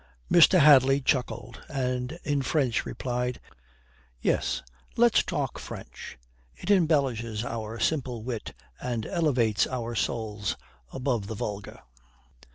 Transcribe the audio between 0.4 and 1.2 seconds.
Hadley